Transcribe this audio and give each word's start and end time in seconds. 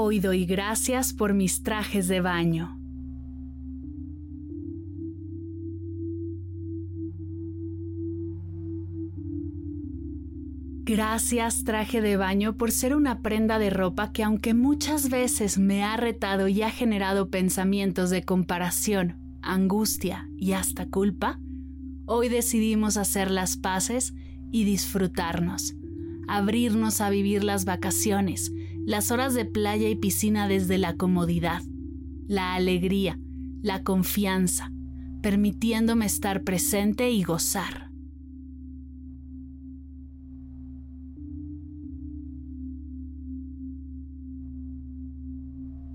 Hoy 0.00 0.20
doy 0.20 0.46
gracias 0.46 1.12
por 1.12 1.34
mis 1.34 1.64
trajes 1.64 2.06
de 2.06 2.20
baño. 2.20 2.78
Gracias 10.84 11.64
traje 11.64 12.00
de 12.00 12.16
baño 12.16 12.56
por 12.56 12.70
ser 12.70 12.94
una 12.94 13.22
prenda 13.22 13.58
de 13.58 13.70
ropa 13.70 14.12
que 14.12 14.22
aunque 14.22 14.54
muchas 14.54 15.10
veces 15.10 15.58
me 15.58 15.82
ha 15.82 15.96
retado 15.96 16.46
y 16.46 16.62
ha 16.62 16.70
generado 16.70 17.28
pensamientos 17.28 18.10
de 18.10 18.22
comparación, 18.22 19.16
angustia 19.42 20.30
y 20.36 20.52
hasta 20.52 20.86
culpa, 20.86 21.40
hoy 22.06 22.28
decidimos 22.28 22.96
hacer 22.96 23.32
las 23.32 23.56
paces 23.56 24.14
y 24.52 24.62
disfrutarnos, 24.62 25.74
abrirnos 26.28 27.00
a 27.00 27.10
vivir 27.10 27.42
las 27.42 27.64
vacaciones, 27.64 28.52
las 28.88 29.10
horas 29.10 29.34
de 29.34 29.44
playa 29.44 29.90
y 29.90 29.96
piscina 29.96 30.48
desde 30.48 30.78
la 30.78 30.96
comodidad, 30.96 31.60
la 32.26 32.54
alegría, 32.54 33.20
la 33.60 33.82
confianza, 33.82 34.72
permitiéndome 35.20 36.06
estar 36.06 36.42
presente 36.42 37.10
y 37.10 37.22
gozar. 37.22 37.90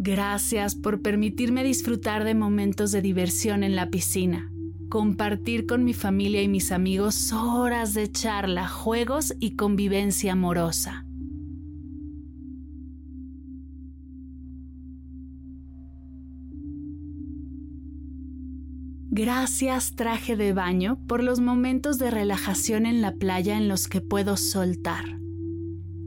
Gracias 0.00 0.74
por 0.74 1.00
permitirme 1.00 1.62
disfrutar 1.62 2.24
de 2.24 2.34
momentos 2.34 2.90
de 2.90 3.02
diversión 3.02 3.62
en 3.62 3.76
la 3.76 3.88
piscina, 3.90 4.50
compartir 4.88 5.66
con 5.66 5.84
mi 5.84 5.94
familia 5.94 6.42
y 6.42 6.48
mis 6.48 6.72
amigos 6.72 7.32
horas 7.32 7.94
de 7.94 8.10
charla, 8.10 8.66
juegos 8.66 9.32
y 9.38 9.54
convivencia 9.54 10.32
amorosa. 10.32 11.06
Gracias 19.12 19.96
traje 19.96 20.36
de 20.36 20.52
baño 20.52 21.00
por 21.08 21.24
los 21.24 21.40
momentos 21.40 21.98
de 21.98 22.12
relajación 22.12 22.86
en 22.86 23.02
la 23.02 23.16
playa 23.16 23.56
en 23.56 23.66
los 23.66 23.88
que 23.88 24.00
puedo 24.00 24.36
soltar 24.36 25.18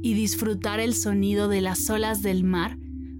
y 0.02 0.14
disfrutar 0.14 0.80
el 0.80 0.94
sonido 0.96 1.50
de 1.50 1.59
las 1.59 1.90
olas 1.90 2.22
del 2.22 2.46
mar 2.46 2.78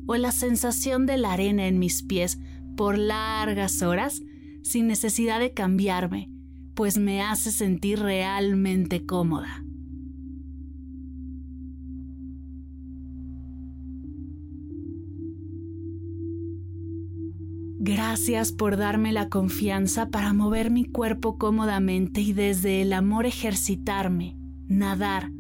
o 0.08 0.16
la 0.16 0.32
sensación 0.32 1.06
de 1.06 1.18
la 1.18 1.34
arena 1.34 1.68
en 1.68 1.80
mis 1.80 2.02
pies 2.02 2.40
por 2.78 2.98
largas 2.98 3.82
horas 3.82 4.22
sin 4.64 4.88
necesidad 4.88 5.42
de 5.42 5.54
cambiarme, 5.54 6.32
pues 6.76 6.98
me 6.98 7.22
hace 7.22 7.52
sentir 7.52 8.00
realmente 8.00 9.06
cómoda. 9.06 9.66
Gracias 17.86 18.54
por 18.54 18.78
darme 18.78 19.12
la 19.12 19.28
confianza 19.28 20.08
para 20.08 20.32
mover 20.32 20.72
mi 20.72 20.86
cuerpo 20.86 21.38
cómodamente 21.38 22.22
y 22.22 22.32
desde 22.32 22.82
el 22.82 22.94
amor 22.94 23.26
ejercitarme, 23.26 24.38
nadar 24.70 25.32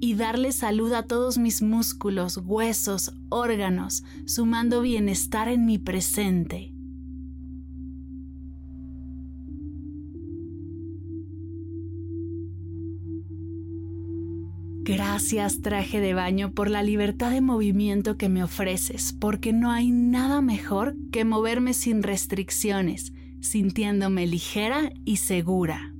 y 0.00 0.14
darle 0.14 0.50
salud 0.50 0.92
a 0.92 1.04
todos 1.04 1.38
mis 1.38 1.62
músculos, 1.62 2.38
huesos, 2.44 3.14
órganos, 3.28 4.02
sumando 4.26 4.80
bienestar 4.80 5.46
en 5.46 5.66
mi 5.66 5.78
presente. 5.78 6.73
Gracias 14.86 15.62
traje 15.62 15.98
de 15.98 16.12
baño 16.12 16.52
por 16.52 16.68
la 16.68 16.82
libertad 16.82 17.30
de 17.30 17.40
movimiento 17.40 18.18
que 18.18 18.28
me 18.28 18.44
ofreces, 18.44 19.14
porque 19.18 19.54
no 19.54 19.70
hay 19.70 19.90
nada 19.90 20.42
mejor 20.42 20.94
que 21.10 21.24
moverme 21.24 21.72
sin 21.72 22.02
restricciones, 22.02 23.14
sintiéndome 23.40 24.26
ligera 24.26 24.92
y 25.06 25.16
segura. 25.16 25.94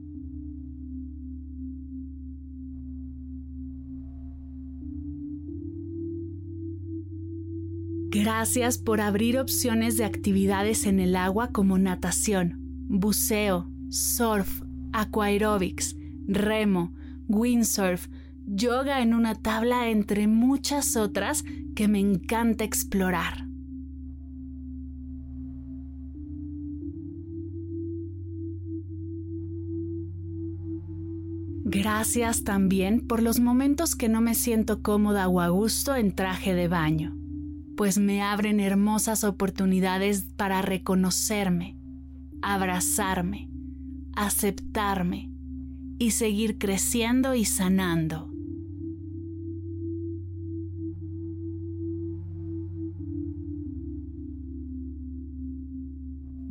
Gracias 8.10 8.76
por 8.76 9.00
abrir 9.00 9.38
opciones 9.38 9.96
de 9.96 10.04
actividades 10.04 10.84
en 10.84 11.00
el 11.00 11.16
agua 11.16 11.48
como 11.52 11.78
natación, 11.78 12.58
buceo, 12.86 13.66
surf, 13.88 14.60
aquaerobics, 14.92 15.96
remo, 16.28 16.92
windsurf, 17.28 18.08
yoga 18.46 19.00
en 19.00 19.14
una 19.14 19.34
tabla 19.34 19.88
entre 19.88 20.26
muchas 20.26 20.96
otras 20.96 21.44
que 21.74 21.88
me 21.88 22.00
encanta 22.00 22.64
explorar. 22.64 23.44
Gracias 31.66 32.44
también 32.44 33.00
por 33.00 33.20
los 33.20 33.40
momentos 33.40 33.96
que 33.96 34.08
no 34.08 34.20
me 34.20 34.34
siento 34.34 34.80
cómoda 34.80 35.26
o 35.28 35.40
a 35.40 35.48
gusto 35.48 35.96
en 35.96 36.12
traje 36.12 36.54
de 36.54 36.68
baño, 36.68 37.16
pues 37.76 37.98
me 37.98 38.22
abren 38.22 38.60
hermosas 38.60 39.24
oportunidades 39.24 40.26
para 40.36 40.62
reconocerme, 40.62 41.76
abrazarme, 42.42 43.50
aceptarme 44.14 45.32
y 45.98 46.12
seguir 46.12 46.58
creciendo 46.58 47.34
y 47.34 47.44
sanando. 47.44 48.33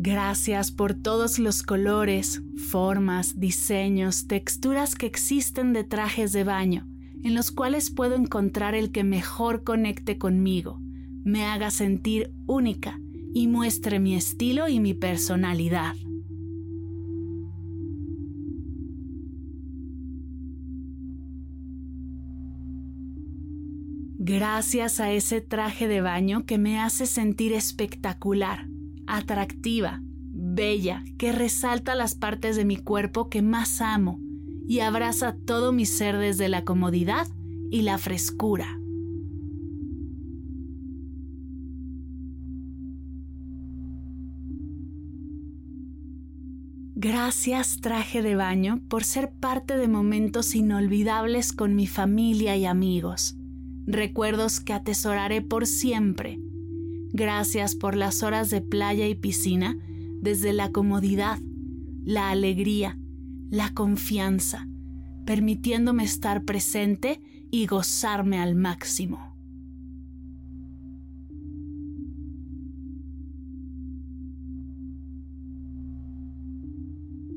Gracias 0.06 0.70
por 0.74 0.96
todos 0.96 1.40
los 1.40 1.64
colores, 1.64 2.42
formas, 2.58 3.40
diseños, 3.40 4.28
texturas 4.28 4.96
que 4.96 5.06
existen 5.06 5.72
de 5.72 5.86
trajes 5.86 6.34
de 6.34 6.44
baño, 6.44 6.90
en 7.24 7.34
los 7.36 7.52
cuales 7.52 7.90
puedo 7.90 8.16
encontrar 8.16 8.76
el 8.76 8.92
que 8.92 9.06
mejor 9.06 9.64
conecte 9.64 10.18
conmigo, 10.18 10.82
me 11.24 11.46
haga 11.46 11.72
sentir 11.72 12.34
única 12.48 13.00
y 13.34 13.48
muestre 13.48 14.02
mi 14.02 14.14
estilo 14.14 14.68
y 14.68 14.82
mi 14.82 14.94
personalidad. 14.94 15.96
Gracias 24.18 25.00
a 25.00 25.14
ese 25.14 25.40
traje 25.40 25.88
de 25.88 26.02
baño 26.02 26.46
que 26.46 26.58
me 26.58 26.78
hace 26.78 27.06
sentir 27.06 27.54
espectacular 27.54 28.73
atractiva, 29.08 30.02
bella, 30.04 31.04
que 31.18 31.32
resalta 31.32 31.96
las 31.96 32.16
partes 32.16 32.56
de 32.56 32.66
mi 32.66 32.78
cuerpo 32.78 33.30
que 33.30 33.42
más 33.42 33.82
amo 33.82 34.20
y 34.68 34.80
abraza 34.80 35.36
todo 35.46 35.72
mi 35.72 35.86
ser 35.86 36.18
desde 36.18 36.50
la 36.50 36.64
comodidad 36.64 37.28
y 37.70 37.82
la 37.82 37.98
frescura. 37.98 38.80
Gracias 46.96 47.82
traje 47.82 48.22
de 48.22 48.36
baño 48.36 48.80
por 48.88 49.04
ser 49.04 49.32
parte 49.32 49.76
de 49.76 49.90
momentos 49.90 50.56
inolvidables 50.56 51.52
con 51.52 51.76
mi 51.76 51.86
familia 51.86 52.56
y 52.56 52.66
amigos, 52.66 53.36
recuerdos 53.86 54.62
que 54.62 54.72
atesoraré 54.72 55.42
por 55.42 55.68
siempre 55.68 56.40
Gracias 57.14 57.76
por 57.76 57.96
las 57.96 58.24
horas 58.24 58.50
de 58.50 58.62
playa 58.62 59.08
y 59.08 59.14
piscina 59.14 59.78
desde 60.20 60.52
la 60.52 60.72
comodidad, 60.72 61.40
la 62.04 62.32
alegría, 62.32 62.98
la 63.52 63.72
confianza, 63.76 64.68
permitiéndome 65.24 66.04
estar 66.04 66.44
presente 66.44 67.22
y 67.52 67.68
gozarme 67.68 68.40
al 68.40 68.56
máximo. 68.56 69.20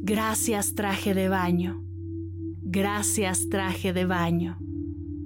Gracias 0.00 0.75
traje 0.75 1.12
de 1.12 1.29
baño. 1.29 1.82
Gracias 2.62 3.50
traje 3.50 3.93
de 3.93 4.06
baño. 4.06 4.56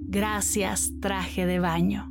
Gracias 0.09 0.91
traje 0.99 1.45
de 1.45 1.59
baño. 1.59 2.10